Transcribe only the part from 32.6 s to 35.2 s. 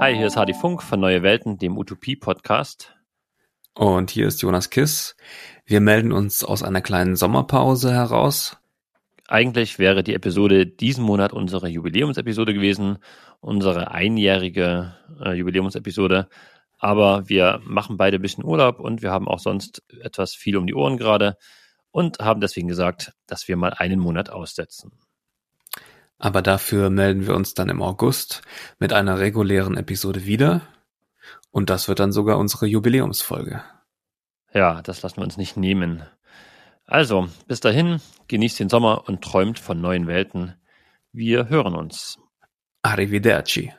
Jubiläumsfolge. Ja, das lassen